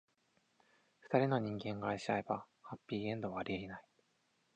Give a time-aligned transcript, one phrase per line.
[1.01, 3.83] 二人の人間が愛し合えば、ハッピーエンドはありえない。